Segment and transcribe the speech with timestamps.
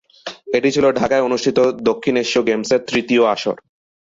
[0.57, 3.55] এটি ছিল ঢাকায় অনুষ্ঠিত দক্ষিণ এশীয় গেমসের তৃতীয় আসর।